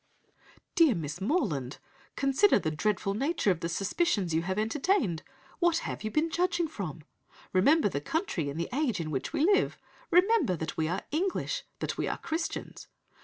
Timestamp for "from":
6.67-7.03